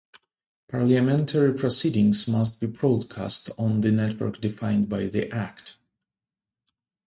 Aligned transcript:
Parliamentary 0.67 1.53
proceedings 1.53 2.27
must 2.27 2.59
be 2.59 2.65
broadcast 2.65 3.51
on 3.55 3.81
the 3.81 3.91
network 3.91 4.41
defined 4.41 4.89
by 4.89 5.05
the 5.05 5.31
Act. 5.31 5.75